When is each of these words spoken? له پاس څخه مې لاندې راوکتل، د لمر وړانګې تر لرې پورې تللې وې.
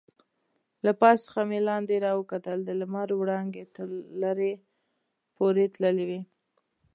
له 0.85 0.91
پاس 1.01 1.17
څخه 1.25 1.41
مې 1.49 1.59
لاندې 1.69 2.03
راوکتل، 2.07 2.57
د 2.65 2.69
لمر 2.81 3.09
وړانګې 3.15 3.63
تر 3.75 3.87
لرې 4.21 4.53
پورې 5.35 5.65
تللې 5.75 6.05
وې. 6.09 6.21